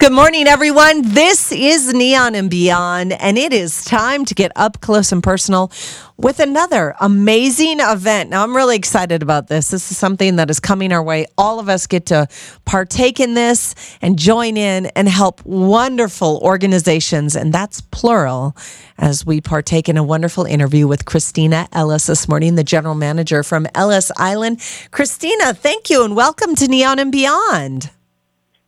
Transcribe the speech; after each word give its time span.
Good 0.00 0.12
morning, 0.12 0.46
everyone. 0.46 1.02
This 1.02 1.52
is 1.52 1.92
Neon 1.92 2.34
and 2.34 2.48
Beyond, 2.48 3.12
and 3.12 3.36
it 3.36 3.52
is 3.52 3.84
time 3.84 4.24
to 4.24 4.34
get 4.34 4.50
up 4.56 4.80
close 4.80 5.12
and 5.12 5.22
personal 5.22 5.70
with 6.16 6.40
another 6.40 6.94
amazing 7.02 7.80
event. 7.80 8.30
Now, 8.30 8.42
I'm 8.42 8.56
really 8.56 8.76
excited 8.76 9.22
about 9.22 9.48
this. 9.48 9.68
This 9.68 9.90
is 9.90 9.98
something 9.98 10.36
that 10.36 10.48
is 10.48 10.58
coming 10.58 10.90
our 10.90 11.02
way. 11.02 11.26
All 11.36 11.60
of 11.60 11.68
us 11.68 11.86
get 11.86 12.06
to 12.06 12.28
partake 12.64 13.20
in 13.20 13.34
this 13.34 13.74
and 14.00 14.18
join 14.18 14.56
in 14.56 14.86
and 14.86 15.06
help 15.06 15.44
wonderful 15.44 16.40
organizations, 16.42 17.36
and 17.36 17.52
that's 17.52 17.82
plural, 17.82 18.56
as 18.96 19.26
we 19.26 19.42
partake 19.42 19.86
in 19.86 19.98
a 19.98 20.02
wonderful 20.02 20.46
interview 20.46 20.88
with 20.88 21.04
Christina 21.04 21.68
Ellis 21.74 22.06
this 22.06 22.26
morning, 22.26 22.54
the 22.54 22.64
general 22.64 22.94
manager 22.94 23.42
from 23.42 23.66
Ellis 23.74 24.10
Island. 24.16 24.62
Christina, 24.92 25.52
thank 25.52 25.90
you 25.90 26.06
and 26.06 26.16
welcome 26.16 26.54
to 26.54 26.66
Neon 26.68 26.98
and 26.98 27.12
Beyond. 27.12 27.90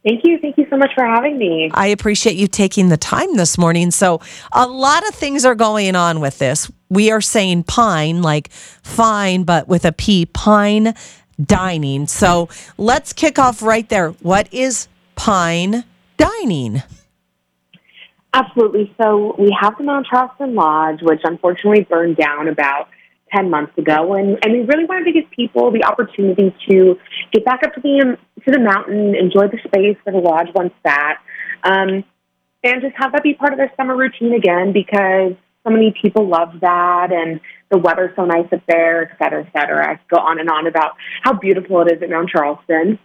Thank 0.05 0.25
you. 0.25 0.39
Thank 0.41 0.59
you 0.59 0.67
so 0.69 0.77
much 0.77 0.91
for 0.95 1.05
having 1.05 1.39
me. 1.39 1.71
I 1.75 1.89
appreciate 1.89 2.35
you 2.35 2.49
taking 2.49 2.89
the 2.89 2.97
time 2.97 3.37
this 3.37 3.57
morning. 3.57 3.93
So, 3.93 4.21
a 4.53 4.67
lot 4.67 5.07
of 5.07 5.15
things 5.15 5.45
are 5.45 5.55
going 5.55 5.95
on 5.95 6.21
with 6.21 6.39
this. 6.39 6.71
We 6.91 7.13
are 7.13 7.21
saying 7.21 7.65
pine, 7.65 8.21
like 8.21 8.51
fine, 8.51 9.45
but 9.45 9.69
with 9.69 9.85
a 9.85 9.93
P, 9.93 10.27
pine 10.27 10.95
dining. 11.41 12.09
So, 12.09 12.49
let's 12.79 13.13
kick 13.13 13.39
off 13.39 13.63
right 13.63 13.89
there. 13.89 14.11
What 14.11 14.53
is 14.53 14.89
pine 15.15 15.85
dining? 16.17 16.83
Absolutely. 18.35 18.93
So, 19.01 19.37
we 19.39 19.57
have 19.61 19.79
the 19.79 19.85
Mount 19.85 20.07
Charleston 20.07 20.57
Lodge, 20.57 20.99
which 21.03 21.21
unfortunately 21.23 21.85
burned 21.85 22.17
down 22.17 22.49
about 22.49 22.89
10 23.35 23.51
months 23.51 23.77
ago. 23.79 24.15
And, 24.15 24.39
and 24.43 24.53
we 24.53 24.61
really 24.61 24.85
wanted 24.85 25.05
to 25.05 25.13
give 25.13 25.31
people 25.31 25.71
the 25.71 25.85
opportunity 25.85 26.55
to 26.69 26.99
get 27.33 27.45
back 27.45 27.63
up 27.65 27.75
to 27.75 27.81
the, 27.81 28.19
to 28.45 28.51
the 28.51 28.61
mountain, 28.61 29.15
enjoy 29.15 29.49
the 29.49 29.59
space 29.67 29.97
that 30.05 30.13
the 30.13 30.19
lodge 30.19 30.49
once 30.55 30.73
sat, 30.87 31.19
um, 31.65 32.05
and 32.65 32.81
just 32.81 32.95
have 32.97 33.13
that 33.13 33.23
be 33.23 33.35
part 33.35 33.53
of 33.53 33.59
their 33.59 33.73
summer 33.77 33.97
routine 33.97 34.35
again 34.35 34.73
because 34.73 35.35
so 35.65 35.71
many 35.71 35.95
people 36.01 36.29
love 36.29 36.61
that 36.61 37.13
and 37.13 37.41
the 37.71 37.79
weather's 37.79 38.15
so 38.17 38.25
nice 38.25 38.47
up 38.53 38.63
there, 38.69 39.11
et 39.11 39.17
cetera, 39.19 39.45
et 39.45 39.53
cetera. 39.53 39.93
I 39.93 39.95
could 39.97 40.09
go 40.09 40.17
on 40.19 40.39
and 40.39 40.49
on 40.49 40.67
about 40.67 40.93
how 41.23 41.33
beautiful 41.33 41.81
it 41.83 41.93
is 41.93 42.03
at 42.03 42.11
Mount 42.11 42.29
Charleston. 42.29 42.99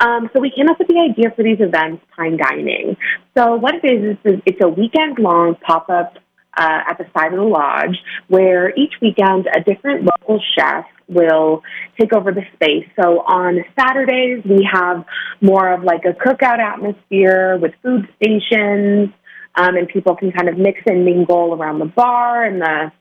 Um, 0.00 0.30
so 0.32 0.40
we 0.40 0.50
came 0.50 0.68
up 0.68 0.78
with 0.78 0.88
the 0.88 0.98
idea 0.98 1.30
for 1.34 1.42
these 1.42 1.60
events, 1.60 2.04
Pine 2.16 2.36
Dining. 2.36 2.96
So 3.36 3.56
what 3.56 3.74
it 3.74 3.84
is 3.84 4.16
is 4.24 4.40
it's 4.46 4.60
a 4.62 4.68
weekend 4.68 5.18
long 5.18 5.56
pop 5.56 5.88
up 5.90 6.14
uh, 6.56 6.80
at 6.88 6.98
the 6.98 7.06
side 7.16 7.32
of 7.32 7.38
the 7.38 7.44
lodge, 7.44 7.96
where 8.28 8.74
each 8.76 8.94
weekend 9.00 9.46
a 9.46 9.60
different 9.60 10.04
local 10.04 10.42
chef 10.56 10.84
will 11.08 11.62
take 11.98 12.12
over 12.12 12.32
the 12.32 12.42
space. 12.54 12.88
So 13.00 13.20
on 13.20 13.64
Saturdays, 13.78 14.44
we 14.44 14.68
have 14.70 15.04
more 15.40 15.72
of 15.72 15.82
like 15.82 16.04
a 16.04 16.12
cookout 16.12 16.58
atmosphere 16.58 17.58
with 17.58 17.72
food 17.82 18.08
stations, 18.16 19.10
um, 19.56 19.76
and 19.76 19.88
people 19.88 20.14
can 20.16 20.32
kind 20.32 20.48
of 20.48 20.56
mix 20.56 20.80
and 20.86 21.04
mingle 21.04 21.54
around 21.54 21.80
the 21.80 21.86
bar 21.86 22.44
and 22.44 22.60
the 22.60 22.92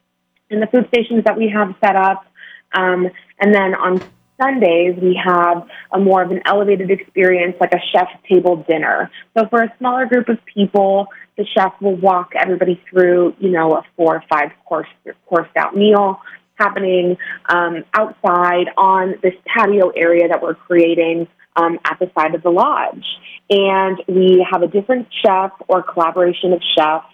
and 0.50 0.62
the 0.62 0.68
food 0.68 0.88
stations 0.88 1.24
that 1.26 1.38
we 1.38 1.52
have 1.54 1.76
set 1.84 1.96
up. 1.96 2.26
Um, 2.74 3.08
and 3.40 3.54
then 3.54 3.76
on 3.76 4.02
Sundays, 4.42 4.96
we 5.02 5.20
have 5.24 5.68
a 5.94 6.00
more 6.00 6.24
of 6.24 6.32
an 6.32 6.42
elevated 6.46 6.90
experience, 6.90 7.56
like 7.60 7.74
a 7.74 7.80
chef's 7.92 8.12
table 8.28 8.66
dinner. 8.68 9.12
So 9.38 9.48
for 9.50 9.62
a 9.62 9.74
smaller 9.78 10.06
group 10.06 10.30
of 10.30 10.38
people, 10.46 11.08
the 11.40 11.46
chef 11.58 11.74
will 11.80 11.96
walk 11.96 12.34
everybody 12.36 12.80
through, 12.90 13.34
you 13.40 13.50
know, 13.50 13.72
a 13.72 13.84
four 13.96 14.18
or 14.18 14.24
five 14.30 14.52
course 14.66 14.90
coursed 15.28 15.56
out 15.58 15.76
meal 15.76 16.20
happening 16.56 17.18
um, 17.48 17.86
outside 17.94 18.68
on 18.76 19.16
this 19.24 19.34
patio 19.48 19.90
area 19.96 20.28
that 20.28 20.42
we're 20.42 20.56
creating 20.56 21.26
um, 21.56 21.80
at 21.86 21.98
the 22.00 22.12
side 22.14 22.36
of 22.36 22.44
the 22.44 22.50
lodge. 22.50 23.06
And 23.50 23.98
we 24.10 24.46
have 24.52 24.62
a 24.62 24.68
different 24.68 25.08
chef 25.26 25.52
or 25.70 25.82
collaboration 25.82 26.52
of 26.52 26.62
chefs 26.78 27.08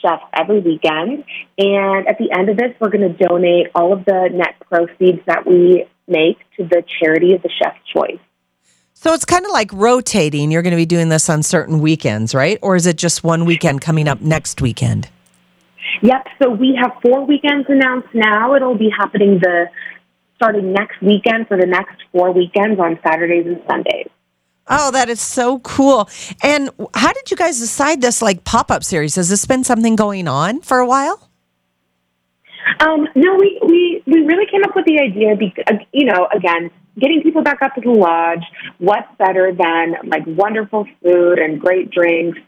chefs 0.00 0.22
every 0.32 0.60
weekend. 0.60 1.24
And 1.58 2.06
at 2.06 2.18
the 2.18 2.30
end 2.30 2.48
of 2.50 2.56
this, 2.56 2.70
we're 2.80 2.90
going 2.90 3.12
to 3.12 3.26
donate 3.26 3.68
all 3.74 3.92
of 3.92 4.04
the 4.04 4.28
net 4.32 4.54
proceeds 4.70 5.20
that 5.26 5.46
we 5.46 5.86
make 6.06 6.38
to 6.56 6.64
the 6.64 6.84
charity 7.00 7.32
of 7.32 7.42
the 7.42 7.50
chef's 7.60 7.80
choice. 7.92 8.20
So 8.94 9.12
it's 9.12 9.24
kind 9.24 9.44
of 9.44 9.52
like 9.52 9.70
rotating. 9.72 10.50
You're 10.50 10.62
going 10.62 10.70
to 10.72 10.76
be 10.76 10.86
doing 10.86 11.08
this 11.10 11.28
on 11.28 11.42
certain 11.42 11.80
weekends, 11.80 12.34
right? 12.34 12.58
Or 12.62 12.74
is 12.74 12.86
it 12.86 12.96
just 12.96 13.22
one 13.22 13.44
weekend 13.44 13.80
coming 13.80 14.08
up 14.08 14.20
next 14.20 14.62
weekend? 14.62 15.08
Yep. 16.02 16.26
So 16.42 16.50
we 16.50 16.78
have 16.80 16.92
four 17.02 17.26
weekends 17.26 17.66
announced 17.68 18.08
now. 18.14 18.54
It'll 18.54 18.78
be 18.78 18.90
happening 18.96 19.40
the 19.40 19.66
starting 20.36 20.72
next 20.72 21.00
weekend 21.02 21.48
for 21.48 21.56
the 21.56 21.66
next 21.66 21.96
four 22.12 22.32
weekends 22.32 22.80
on 22.80 22.98
Saturdays 23.06 23.46
and 23.46 23.60
Sundays. 23.68 24.08
Oh, 24.66 24.90
that 24.92 25.10
is 25.10 25.20
so 25.20 25.58
cool. 25.58 26.08
And 26.42 26.70
how 26.94 27.12
did 27.12 27.30
you 27.30 27.36
guys 27.36 27.58
decide 27.58 28.00
this 28.00 28.22
like 28.22 28.44
pop 28.44 28.70
up 28.70 28.82
series? 28.82 29.16
Has 29.16 29.28
this 29.28 29.44
been 29.44 29.64
something 29.64 29.96
going 29.96 30.26
on 30.26 30.62
for 30.62 30.78
a 30.78 30.86
while? 30.86 31.28
Um, 32.80 33.08
no, 33.14 33.36
we, 33.36 33.60
we, 33.62 34.02
we 34.06 34.20
really 34.22 34.46
came 34.50 34.62
up 34.64 34.74
with 34.74 34.86
the 34.86 34.98
idea, 34.98 35.36
because, 35.36 35.80
you 35.92 36.06
know, 36.06 36.28
again, 36.34 36.70
getting 36.98 37.22
people 37.22 37.42
back 37.42 37.60
up 37.62 37.74
to 37.74 37.80
the 37.80 37.90
lodge, 37.90 38.44
what's 38.78 39.08
better 39.18 39.52
than 39.52 39.94
like 40.04 40.22
wonderful 40.26 40.86
food 41.02 41.38
and 41.38 41.60
great 41.60 41.90
drinks 41.90 42.38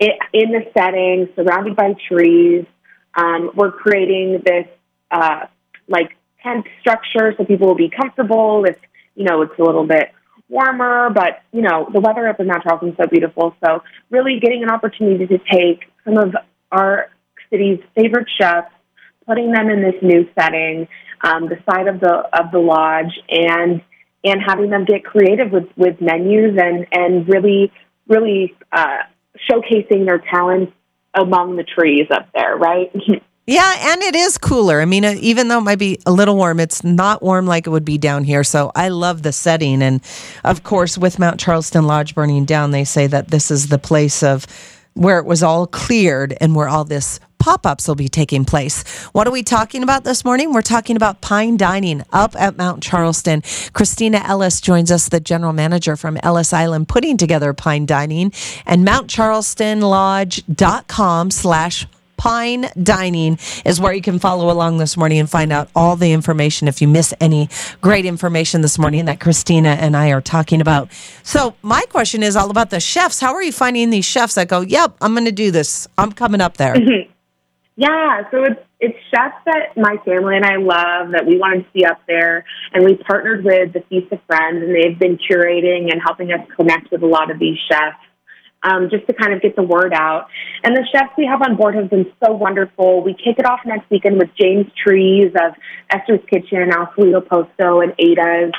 in 0.00 0.50
the 0.50 0.62
setting, 0.76 1.28
surrounded 1.36 1.76
by 1.76 1.94
trees. 2.08 2.66
Um, 3.14 3.52
we're 3.54 3.70
creating 3.72 4.42
this 4.44 4.66
uh, 5.10 5.46
like 5.88 6.16
tent 6.42 6.66
structure 6.80 7.32
so 7.38 7.44
people 7.44 7.68
will 7.68 7.76
be 7.76 7.88
comfortable. 7.88 8.64
If 8.66 8.76
you 9.14 9.24
know 9.24 9.42
it's 9.42 9.58
a 9.58 9.62
little 9.62 9.86
bit 9.86 10.10
warmer, 10.48 11.10
but 11.10 11.42
you 11.52 11.62
know 11.62 11.88
the 11.92 12.00
weather 12.00 12.28
up 12.28 12.40
in 12.40 12.48
Mount 12.48 12.64
Charleston 12.64 12.90
is 12.90 12.96
so 12.96 13.06
beautiful. 13.06 13.54
So 13.64 13.82
really 14.10 14.40
getting 14.40 14.62
an 14.64 14.70
opportunity 14.70 15.26
to 15.28 15.38
take 15.38 15.84
some 16.04 16.18
of 16.18 16.34
our 16.72 17.10
city's 17.48 17.78
favorite 17.94 18.28
chefs, 18.36 18.73
putting 19.26 19.52
them 19.52 19.70
in 19.70 19.82
this 19.82 20.00
new 20.02 20.28
setting, 20.38 20.88
um, 21.22 21.48
the 21.48 21.56
side 21.68 21.88
of 21.88 22.00
the 22.00 22.24
of 22.32 22.50
the 22.52 22.58
lodge, 22.58 23.12
and 23.28 23.82
and 24.24 24.40
having 24.44 24.70
them 24.70 24.84
get 24.84 25.04
creative 25.04 25.52
with, 25.52 25.68
with 25.76 26.00
menus 26.00 26.58
and, 26.58 26.86
and 26.92 27.28
really, 27.28 27.70
really 28.08 28.56
uh, 28.72 29.02
showcasing 29.50 30.06
their 30.06 30.22
talents 30.30 30.72
among 31.14 31.56
the 31.56 31.62
trees 31.62 32.06
up 32.10 32.28
there, 32.34 32.56
right? 32.56 32.90
Yeah, 33.46 33.74
and 33.78 34.00
it 34.00 34.16
is 34.16 34.38
cooler. 34.38 34.80
I 34.80 34.86
mean, 34.86 35.04
uh, 35.04 35.16
even 35.20 35.48
though 35.48 35.58
it 35.58 35.64
might 35.64 35.78
be 35.78 35.98
a 36.06 36.10
little 36.10 36.34
warm, 36.34 36.58
it's 36.58 36.82
not 36.82 37.22
warm 37.22 37.44
like 37.44 37.66
it 37.66 37.70
would 37.70 37.84
be 37.84 37.98
down 37.98 38.24
here. 38.24 38.42
So 38.42 38.72
I 38.74 38.88
love 38.88 39.22
the 39.22 39.32
setting. 39.32 39.82
And 39.82 40.00
of 40.44 40.62
course, 40.62 40.96
with 40.96 41.18
Mount 41.18 41.38
Charleston 41.38 41.86
Lodge 41.86 42.14
burning 42.14 42.46
down, 42.46 42.70
they 42.70 42.84
say 42.84 43.06
that 43.06 43.28
this 43.28 43.50
is 43.50 43.68
the 43.68 43.76
place 43.76 44.22
of 44.22 44.46
where 44.94 45.18
it 45.18 45.26
was 45.26 45.42
all 45.42 45.66
cleared 45.66 46.36
and 46.40 46.54
where 46.54 46.68
all 46.68 46.84
this 46.84 47.20
pop 47.44 47.66
ups 47.66 47.86
will 47.86 47.94
be 47.94 48.08
taking 48.08 48.46
place. 48.46 48.82
What 49.12 49.28
are 49.28 49.30
we 49.30 49.42
talking 49.42 49.82
about 49.82 50.04
this 50.04 50.24
morning? 50.24 50.54
We're 50.54 50.62
talking 50.62 50.96
about 50.96 51.20
Pine 51.20 51.58
Dining 51.58 52.02
up 52.10 52.34
at 52.36 52.56
Mount 52.56 52.82
Charleston. 52.82 53.42
Christina 53.74 54.22
Ellis 54.24 54.62
joins 54.62 54.90
us, 54.90 55.10
the 55.10 55.20
general 55.20 55.52
manager 55.52 55.94
from 55.96 56.16
Ellis 56.22 56.54
Island, 56.54 56.88
putting 56.88 57.18
together 57.18 57.52
Pine 57.52 57.84
Dining 57.84 58.32
and 58.64 58.86
MountCharlestonLodge.com 58.86 61.30
slash 61.30 61.86
Pine 62.24 62.70
Dining 62.82 63.38
is 63.66 63.78
where 63.78 63.92
you 63.92 64.00
can 64.00 64.18
follow 64.18 64.50
along 64.50 64.78
this 64.78 64.96
morning 64.96 65.18
and 65.18 65.28
find 65.28 65.52
out 65.52 65.68
all 65.76 65.94
the 65.94 66.10
information 66.10 66.68
if 66.68 66.80
you 66.80 66.88
miss 66.88 67.12
any 67.20 67.50
great 67.82 68.06
information 68.06 68.62
this 68.62 68.78
morning 68.78 69.04
that 69.04 69.20
Christina 69.20 69.68
and 69.68 69.94
I 69.94 70.10
are 70.10 70.22
talking 70.22 70.62
about. 70.62 70.90
So, 71.22 71.54
my 71.60 71.82
question 71.90 72.22
is 72.22 72.34
all 72.34 72.50
about 72.50 72.70
the 72.70 72.80
chefs. 72.80 73.20
How 73.20 73.34
are 73.34 73.42
you 73.42 73.52
finding 73.52 73.90
these 73.90 74.06
chefs 74.06 74.36
that 74.36 74.48
go, 74.48 74.62
Yep, 74.62 74.96
I'm 75.02 75.12
going 75.12 75.26
to 75.26 75.32
do 75.32 75.50
this? 75.50 75.86
I'm 75.98 76.12
coming 76.12 76.40
up 76.40 76.56
there. 76.56 76.74
Mm-hmm. 76.74 77.12
Yeah, 77.76 78.30
so 78.30 78.44
it's 78.44 78.60
it's 78.80 78.98
chefs 79.10 79.36
that 79.44 79.76
my 79.76 79.96
family 80.06 80.36
and 80.36 80.46
I 80.46 80.56
love 80.56 81.12
that 81.12 81.26
we 81.26 81.36
wanted 81.36 81.64
to 81.64 81.78
see 81.78 81.84
up 81.84 82.00
there, 82.06 82.46
and 82.72 82.86
we 82.86 82.96
partnered 82.96 83.44
with 83.44 83.74
the 83.74 83.80
Feast 83.90 84.10
of 84.12 84.20
Friends, 84.26 84.62
and 84.62 84.74
they've 84.74 84.98
been 84.98 85.18
curating 85.18 85.92
and 85.92 86.00
helping 86.02 86.32
us 86.32 86.40
connect 86.56 86.90
with 86.90 87.02
a 87.02 87.06
lot 87.06 87.30
of 87.30 87.38
these 87.38 87.58
chefs. 87.70 87.98
Um, 88.64 88.88
just 88.90 89.06
to 89.08 89.12
kind 89.12 89.34
of 89.34 89.42
get 89.42 89.56
the 89.56 89.62
word 89.62 89.92
out. 89.92 90.28
And 90.62 90.74
the 90.74 90.86
chefs 90.90 91.12
we 91.18 91.26
have 91.26 91.42
on 91.42 91.54
board 91.54 91.74
have 91.74 91.90
been 91.90 92.10
so 92.24 92.32
wonderful. 92.32 93.02
We 93.04 93.12
kick 93.12 93.38
it 93.38 93.44
off 93.44 93.60
next 93.66 93.90
weekend 93.90 94.16
with 94.16 94.30
James 94.40 94.64
Trees 94.82 95.32
of 95.34 95.52
Esther's 95.90 96.24
Kitchen, 96.30 96.70
Al 96.72 96.86
Solito 96.96 97.20
Posto, 97.28 97.82
and 97.82 97.92
Ada's. 97.98 98.54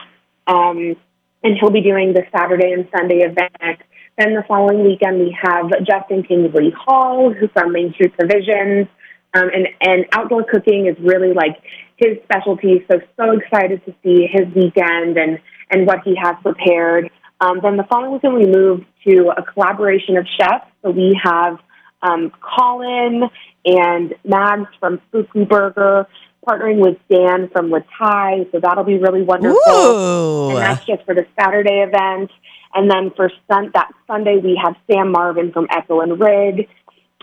Um, 0.46 0.96
and 1.44 1.58
he'll 1.60 1.72
be 1.72 1.82
doing 1.82 2.14
the 2.14 2.22
Saturday 2.32 2.72
and 2.72 2.88
Sunday 2.96 3.22
event. 3.26 3.82
Then 4.18 4.36
the 4.36 4.44
following 4.48 4.84
weekend, 4.84 5.20
we 5.20 5.36
have 5.42 5.72
Justin 5.86 6.24
Kingsley 6.24 6.72
Hall, 6.78 7.34
who's 7.34 7.50
from 7.54 7.72
Main 7.72 7.92
Street 7.94 8.14
Provisions. 8.18 8.88
Um, 9.34 9.50
and, 9.54 9.68
and 9.82 10.06
outdoor 10.14 10.44
cooking 10.44 10.88
is 10.88 10.96
really 11.00 11.34
like 11.34 11.58
his 11.98 12.18
specialty. 12.24 12.86
So, 12.90 13.00
so 13.20 13.32
excited 13.32 13.84
to 13.86 13.94
see 14.04 14.28
his 14.32 14.46
weekend 14.56 15.18
and, 15.18 15.40
and 15.72 15.86
what 15.86 16.00
he 16.06 16.16
has 16.22 16.36
prepared. 16.42 17.10
Um, 17.42 17.60
then 17.62 17.78
the 17.78 17.84
following 17.84 18.14
weekend, 18.14 18.34
we 18.36 18.46
move 18.46 18.86
to 19.08 19.32
a 19.36 19.44
collaboration 19.44 20.18
of 20.18 20.26
chefs. 20.38 20.68
So 20.82 20.92
we 20.92 21.20
have 21.24 21.60
um, 22.02 22.32
Colin 22.40 23.24
and 23.66 24.14
Mags 24.24 24.70
from 24.80 25.02
Spooky 25.10 25.46
Burger 25.46 26.08
partnering 26.48 26.80
with 26.80 26.98
Dan 27.10 27.50
from 27.50 27.72
Latai. 27.72 28.52
So 28.52 28.60
that'll 28.60 28.84
be 28.84 28.98
really 28.98 29.24
wonderful. 29.24 29.58
Ooh. 29.68 30.50
And 30.50 30.58
that's 30.60 30.86
just 30.86 31.04
for 31.04 31.16
the 31.16 31.26
Saturday 31.40 31.84
event. 31.86 32.32
And 32.74 32.90
then 32.90 33.12
for 33.16 33.32
sun- 33.50 33.72
that 33.74 33.92
Sunday, 34.08 34.38
we 34.38 34.60
have 34.64 34.76
Sam 34.90 35.12
Marvin 35.12 35.52
from 35.52 35.68
Echo 35.72 36.02
and 36.02 36.20
Rig. 36.20 36.68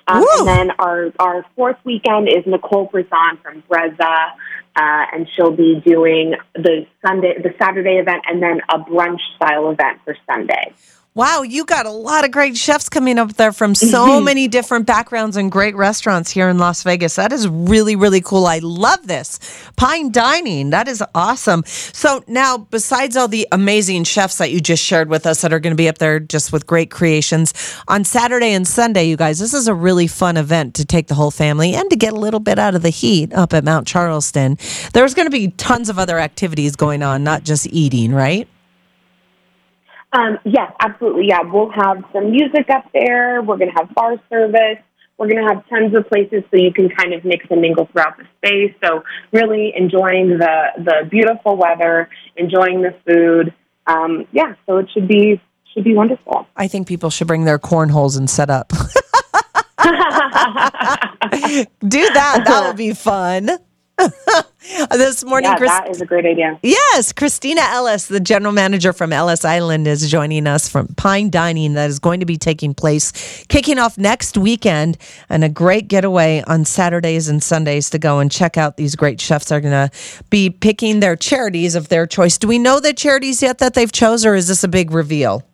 Um, 0.08 0.24
and 0.38 0.48
then 0.48 0.70
our, 0.78 1.12
our 1.20 1.46
fourth 1.54 1.76
weekend 1.84 2.28
is 2.28 2.44
Nicole 2.46 2.86
Brisson 2.86 3.38
from 3.42 3.62
Brezza, 3.70 4.32
uh, 4.76 5.04
and 5.12 5.28
she'll 5.34 5.54
be 5.54 5.82
doing 5.84 6.34
the 6.54 6.86
Sunday, 7.04 7.34
the 7.42 7.54
Saturday 7.58 7.96
event, 7.96 8.22
and 8.26 8.42
then 8.42 8.60
a 8.68 8.78
brunch 8.78 9.20
style 9.36 9.70
event 9.70 10.00
for 10.04 10.16
Sunday. 10.26 10.72
Wow, 11.14 11.42
you 11.42 11.66
got 11.66 11.84
a 11.84 11.90
lot 11.90 12.24
of 12.24 12.30
great 12.30 12.56
chefs 12.56 12.88
coming 12.88 13.18
up 13.18 13.34
there 13.34 13.52
from 13.52 13.74
so 13.74 14.06
mm-hmm. 14.06 14.24
many 14.24 14.48
different 14.48 14.86
backgrounds 14.86 15.36
and 15.36 15.52
great 15.52 15.76
restaurants 15.76 16.30
here 16.30 16.48
in 16.48 16.56
Las 16.56 16.82
Vegas. 16.84 17.16
That 17.16 17.34
is 17.34 17.46
really, 17.46 17.96
really 17.96 18.22
cool. 18.22 18.46
I 18.46 18.60
love 18.60 19.06
this. 19.06 19.38
Pine 19.76 20.10
dining, 20.10 20.70
that 20.70 20.88
is 20.88 21.04
awesome. 21.14 21.64
So, 21.66 22.24
now, 22.28 22.56
besides 22.56 23.14
all 23.14 23.28
the 23.28 23.46
amazing 23.52 24.04
chefs 24.04 24.38
that 24.38 24.52
you 24.52 24.60
just 24.60 24.82
shared 24.82 25.10
with 25.10 25.26
us 25.26 25.42
that 25.42 25.52
are 25.52 25.60
going 25.60 25.72
to 25.72 25.76
be 25.76 25.86
up 25.86 25.98
there 25.98 26.18
just 26.18 26.50
with 26.50 26.66
great 26.66 26.90
creations, 26.90 27.52
on 27.88 28.04
Saturday 28.04 28.54
and 28.54 28.66
Sunday, 28.66 29.04
you 29.04 29.18
guys, 29.18 29.38
this 29.38 29.52
is 29.52 29.68
a 29.68 29.74
really 29.74 30.06
fun 30.06 30.38
event 30.38 30.74
to 30.76 30.84
take 30.86 31.08
the 31.08 31.14
whole 31.14 31.30
family 31.30 31.74
and 31.74 31.90
to 31.90 31.96
get 31.96 32.14
a 32.14 32.18
little 32.18 32.40
bit 32.40 32.58
out 32.58 32.74
of 32.74 32.80
the 32.80 32.88
heat 32.88 33.34
up 33.34 33.52
at 33.52 33.64
Mount 33.64 33.86
Charleston. 33.86 34.56
There's 34.94 35.12
going 35.12 35.26
to 35.26 35.30
be 35.30 35.48
tons 35.48 35.90
of 35.90 35.98
other 35.98 36.18
activities 36.18 36.74
going 36.74 37.02
on, 37.02 37.22
not 37.22 37.42
just 37.42 37.66
eating, 37.66 38.14
right? 38.14 38.48
Um, 40.12 40.38
yes, 40.44 40.72
absolutely. 40.80 41.28
Yeah, 41.28 41.40
we'll 41.42 41.70
have 41.70 42.04
some 42.12 42.30
music 42.30 42.68
up 42.70 42.84
there. 42.92 43.42
We're 43.42 43.56
going 43.56 43.70
to 43.70 43.76
have 43.76 43.94
bar 43.94 44.16
service. 44.28 44.78
We're 45.18 45.28
going 45.28 45.46
to 45.46 45.54
have 45.54 45.68
tons 45.68 45.94
of 45.94 46.08
places 46.08 46.42
so 46.50 46.56
you 46.56 46.72
can 46.72 46.88
kind 46.90 47.14
of 47.14 47.24
mix 47.24 47.46
and 47.50 47.60
mingle 47.60 47.88
throughout 47.92 48.18
the 48.18 48.24
space. 48.38 48.74
So 48.84 49.04
really 49.32 49.72
enjoying 49.76 50.38
the 50.38 50.64
the 50.78 51.08
beautiful 51.10 51.56
weather, 51.56 52.08
enjoying 52.36 52.82
the 52.82 52.94
food. 53.06 53.54
Um, 53.86 54.26
yeah, 54.32 54.54
so 54.66 54.78
it 54.78 54.88
should 54.92 55.08
be 55.08 55.40
should 55.72 55.84
be 55.84 55.94
wonderful. 55.94 56.46
I 56.56 56.68
think 56.68 56.88
people 56.88 57.10
should 57.10 57.26
bring 57.26 57.44
their 57.44 57.58
cornholes 57.58 58.16
and 58.16 58.28
set 58.28 58.50
up. 58.50 58.72
Do 59.82 59.88
that. 62.10 62.42
That 62.46 62.64
would 62.66 62.76
be 62.76 62.92
fun. 62.92 63.50
this 64.92 65.24
morning, 65.24 65.50
yeah, 65.50 65.56
Chris- 65.56 65.70
that 65.70 65.90
is 65.90 66.00
a 66.00 66.06
great 66.06 66.24
idea. 66.24 66.58
yes, 66.62 67.12
Christina 67.12 67.60
Ellis, 67.62 68.06
the 68.06 68.20
general 68.20 68.52
manager 68.52 68.92
from 68.92 69.12
Ellis 69.12 69.44
Island, 69.44 69.86
is 69.86 70.10
joining 70.10 70.46
us 70.46 70.68
from 70.68 70.88
Pine 70.96 71.30
Dining 71.30 71.74
that 71.74 71.90
is 71.90 71.98
going 71.98 72.20
to 72.20 72.26
be 72.26 72.36
taking 72.36 72.74
place, 72.74 73.44
kicking 73.48 73.78
off 73.78 73.98
next 73.98 74.36
weekend, 74.36 74.98
and 75.28 75.44
a 75.44 75.48
great 75.48 75.88
getaway 75.88 76.42
on 76.46 76.64
Saturdays 76.64 77.28
and 77.28 77.42
Sundays 77.42 77.90
to 77.90 77.98
go 77.98 78.18
and 78.18 78.30
check 78.30 78.56
out 78.56 78.76
these 78.76 78.96
great 78.96 79.20
chefs 79.20 79.52
are 79.52 79.60
going 79.60 79.88
to 79.88 79.90
be 80.30 80.50
picking 80.50 81.00
their 81.00 81.16
charities 81.16 81.74
of 81.74 81.88
their 81.88 82.06
choice. 82.06 82.38
Do 82.38 82.48
we 82.48 82.58
know 82.58 82.80
the 82.80 82.92
charities 82.92 83.42
yet 83.42 83.58
that 83.58 83.74
they've 83.74 83.92
chose, 83.92 84.24
or 84.24 84.34
is 84.34 84.48
this 84.48 84.64
a 84.64 84.68
big 84.68 84.90
reveal? 84.90 85.44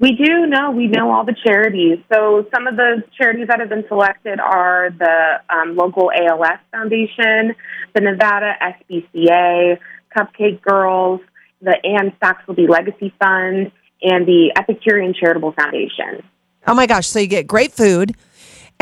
We 0.00 0.12
do 0.12 0.46
know, 0.46 0.70
we 0.70 0.86
know 0.86 1.12
all 1.12 1.26
the 1.26 1.36
charities. 1.46 1.98
So 2.10 2.46
some 2.54 2.66
of 2.66 2.76
the 2.76 3.04
charities 3.18 3.48
that 3.48 3.60
have 3.60 3.68
been 3.68 3.84
selected 3.86 4.40
are 4.40 4.88
the 4.98 5.54
um, 5.54 5.76
local 5.76 6.10
ALS 6.10 6.58
Foundation, 6.72 7.54
the 7.94 8.00
Nevada 8.00 8.54
SPCA, 8.62 9.78
Cupcake 10.16 10.62
Girls, 10.62 11.20
the 11.60 11.76
Anne 11.84 12.14
Saxelby 12.22 12.66
Legacy 12.66 13.12
Fund, 13.20 13.72
and 14.02 14.26
the 14.26 14.52
Epicurean 14.58 15.12
Charitable 15.12 15.52
Foundation. 15.52 16.22
Oh 16.66 16.72
my 16.72 16.86
gosh. 16.86 17.06
So 17.06 17.18
you 17.18 17.26
get 17.26 17.46
great 17.46 17.72
food. 17.72 18.16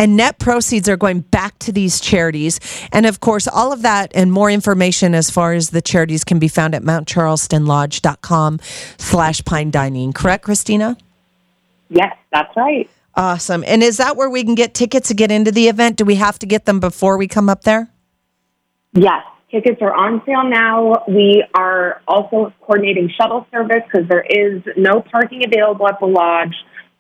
And 0.00 0.16
net 0.16 0.38
proceeds 0.38 0.88
are 0.88 0.96
going 0.96 1.22
back 1.22 1.58
to 1.58 1.72
these 1.72 1.98
charities. 1.98 2.60
And 2.92 3.04
of 3.04 3.18
course, 3.18 3.48
all 3.48 3.72
of 3.72 3.82
that 3.82 4.12
and 4.14 4.30
more 4.30 4.48
information 4.48 5.12
as 5.12 5.28
far 5.28 5.54
as 5.54 5.70
the 5.70 5.82
charities 5.82 6.22
can 6.22 6.38
be 6.38 6.46
found 6.46 6.76
at 6.76 6.82
mountcharlestonlodge.com 6.82 8.60
slash 8.98 9.44
pine 9.44 9.72
dining. 9.72 10.12
Correct, 10.12 10.44
Christina? 10.44 10.96
Yes, 11.88 12.16
that's 12.32 12.54
right. 12.56 12.88
Awesome. 13.14 13.64
And 13.66 13.82
is 13.82 13.96
that 13.96 14.16
where 14.16 14.30
we 14.30 14.44
can 14.44 14.54
get 14.54 14.74
tickets 14.74 15.08
to 15.08 15.14
get 15.14 15.30
into 15.30 15.50
the 15.50 15.68
event? 15.68 15.96
Do 15.96 16.04
we 16.04 16.16
have 16.16 16.38
to 16.40 16.46
get 16.46 16.66
them 16.66 16.78
before 16.80 17.18
we 17.18 17.26
come 17.26 17.48
up 17.48 17.64
there? 17.64 17.90
Yes, 18.92 19.24
tickets 19.50 19.78
are 19.80 19.94
on 19.94 20.22
sale 20.24 20.44
now. 20.48 21.04
We 21.08 21.44
are 21.54 22.00
also 22.06 22.52
coordinating 22.60 23.10
shuttle 23.20 23.46
service 23.50 23.82
because 23.90 24.08
there 24.08 24.24
is 24.28 24.62
no 24.76 25.00
parking 25.00 25.42
available 25.44 25.88
at 25.88 25.98
the 26.00 26.06
lodge. 26.06 26.54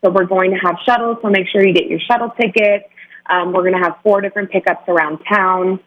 So 0.04 0.10
we're 0.10 0.26
going 0.26 0.52
to 0.52 0.58
have 0.58 0.76
shuttles, 0.86 1.18
so 1.22 1.28
make 1.28 1.46
sure 1.52 1.66
you 1.66 1.74
get 1.74 1.86
your 1.86 2.00
shuttle 2.00 2.30
ticket. 2.40 2.88
Um, 3.28 3.52
we're 3.52 3.62
going 3.62 3.74
to 3.74 3.82
have 3.82 3.96
four 4.02 4.20
different 4.20 4.50
pickups 4.50 4.88
around 4.88 5.18
town. 5.30 5.80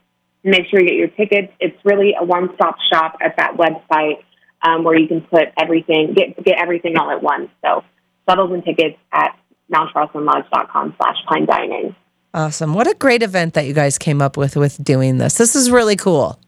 Make 0.43 0.67
sure 0.69 0.81
you 0.81 0.87
get 0.87 0.95
your 0.95 1.07
tickets. 1.07 1.53
It's 1.59 1.77
really 1.85 2.13
a 2.19 2.23
one-stop 2.23 2.75
shop 2.91 3.17
at 3.21 3.37
that 3.37 3.57
website 3.57 4.23
um, 4.61 4.83
where 4.83 4.97
you 4.97 5.07
can 5.07 5.21
put 5.21 5.45
everything, 5.57 6.13
get 6.15 6.43
get 6.43 6.59
everything 6.59 6.97
all 6.97 7.09
at 7.11 7.23
once. 7.23 7.49
So 7.63 7.83
shuttles 8.31 8.51
and 8.51 8.63
tickets 8.63 8.97
at 9.11 9.37
MountCharlestonLodge.com 9.73 10.95
slash 10.97 11.15
Pine 11.27 11.45
Dining. 11.45 11.95
Awesome. 12.33 12.73
What 12.73 12.87
a 12.87 12.95
great 12.95 13.23
event 13.23 13.55
that 13.55 13.65
you 13.65 13.73
guys 13.73 13.97
came 13.97 14.21
up 14.21 14.37
with 14.37 14.55
with 14.55 14.81
doing 14.83 15.17
this. 15.17 15.35
This 15.35 15.55
is 15.55 15.69
really 15.69 15.97
cool. 15.97 16.39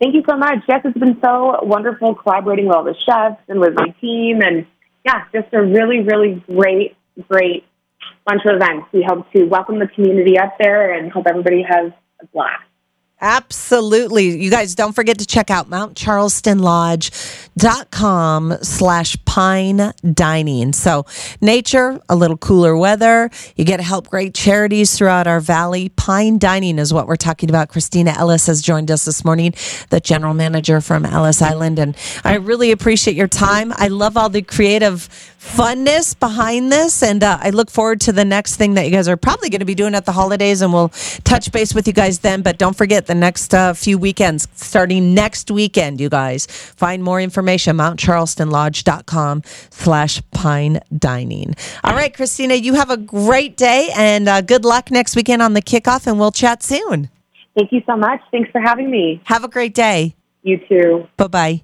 Thank 0.00 0.14
you 0.14 0.22
so 0.28 0.36
much. 0.36 0.58
Yes, 0.68 0.82
it's 0.84 0.96
been 0.96 1.18
so 1.22 1.58
wonderful 1.62 2.14
collaborating 2.14 2.66
with 2.66 2.76
all 2.76 2.84
the 2.84 2.94
chefs 3.04 3.42
and 3.48 3.60
with 3.60 3.74
my 3.74 3.88
team. 4.00 4.40
And 4.40 4.66
yeah, 5.04 5.24
just 5.34 5.52
a 5.52 5.60
really, 5.60 6.00
really 6.00 6.42
great, 6.46 6.96
great 7.28 7.64
bunch 8.24 8.42
of 8.46 8.56
events. 8.56 8.86
We 8.92 9.04
hope 9.06 9.30
to 9.32 9.44
welcome 9.44 9.80
the 9.80 9.88
community 9.88 10.38
up 10.38 10.56
there 10.58 10.94
and 10.94 11.10
hope 11.10 11.26
everybody 11.26 11.62
has 11.62 11.92
a 12.22 12.26
blast. 12.26 12.67
Absolutely. 13.20 14.40
You 14.40 14.50
guys 14.50 14.74
don't 14.74 14.92
forget 14.92 15.18
to 15.18 15.26
check 15.26 15.50
out 15.50 15.68
Mount 15.68 15.96
Charleston 15.96 16.58
mountcharlestonlodge.com 16.58 18.58
slash 18.62 19.16
pine 19.24 19.92
dining. 20.12 20.72
So 20.72 21.06
nature, 21.40 22.00
a 22.08 22.16
little 22.16 22.36
cooler 22.36 22.76
weather. 22.76 23.30
You 23.56 23.64
get 23.64 23.78
to 23.78 23.82
help 23.82 24.08
great 24.08 24.34
charities 24.34 24.96
throughout 24.96 25.26
our 25.26 25.40
valley. 25.40 25.88
Pine 25.90 26.38
dining 26.38 26.78
is 26.78 26.92
what 26.92 27.06
we're 27.06 27.16
talking 27.16 27.50
about. 27.50 27.68
Christina 27.68 28.14
Ellis 28.16 28.46
has 28.46 28.62
joined 28.62 28.90
us 28.90 29.04
this 29.04 29.24
morning, 29.24 29.54
the 29.90 30.00
general 30.00 30.34
manager 30.34 30.80
from 30.80 31.04
Ellis 31.04 31.42
Island. 31.42 31.78
And 31.78 31.96
I 32.24 32.36
really 32.36 32.70
appreciate 32.70 33.16
your 33.16 33.28
time. 33.28 33.72
I 33.76 33.88
love 33.88 34.16
all 34.16 34.28
the 34.28 34.42
creative 34.42 35.34
funness 35.38 36.18
behind 36.18 36.70
this. 36.72 37.02
And 37.02 37.22
uh, 37.22 37.38
I 37.40 37.50
look 37.50 37.70
forward 37.70 38.00
to 38.02 38.12
the 38.12 38.24
next 38.24 38.56
thing 38.56 38.74
that 38.74 38.84
you 38.84 38.90
guys 38.90 39.08
are 39.08 39.16
probably 39.16 39.50
going 39.50 39.60
to 39.60 39.64
be 39.66 39.74
doing 39.74 39.94
at 39.94 40.04
the 40.04 40.12
holidays. 40.12 40.62
And 40.62 40.72
we'll 40.72 40.90
touch 41.24 41.50
base 41.52 41.74
with 41.74 41.86
you 41.86 41.92
guys 41.92 42.20
then. 42.20 42.42
But 42.42 42.58
don't 42.58 42.76
forget 42.76 43.06
the 43.06 43.14
next 43.14 43.54
uh, 43.54 43.72
few 43.72 43.98
weekends, 43.98 44.48
starting 44.54 45.14
next 45.14 45.50
weekend, 45.50 46.00
you 46.00 46.08
guys. 46.08 46.46
Find 46.46 47.02
more 47.02 47.20
information, 47.20 47.76
mountcharlestonlodge.com 47.76 49.42
slash 49.70 50.22
pine 50.32 50.80
dining. 50.96 51.54
All 51.84 51.94
right, 51.94 52.14
Christina, 52.14 52.54
you 52.54 52.74
have 52.74 52.90
a 52.90 52.96
great 52.96 53.56
day 53.56 53.90
and 53.96 54.28
uh, 54.28 54.40
good 54.40 54.64
luck 54.64 54.90
next 54.90 55.16
weekend 55.16 55.42
on 55.42 55.54
the 55.54 55.62
kickoff. 55.62 56.06
And 56.06 56.18
we'll 56.18 56.32
chat 56.32 56.62
soon. 56.62 57.10
Thank 57.56 57.72
you 57.72 57.82
so 57.86 57.96
much. 57.96 58.20
Thanks 58.30 58.50
for 58.50 58.60
having 58.60 58.90
me. 58.90 59.20
Have 59.24 59.42
a 59.42 59.48
great 59.48 59.74
day. 59.74 60.14
You 60.42 60.60
too. 60.68 61.08
Bye 61.16 61.26
bye. 61.26 61.62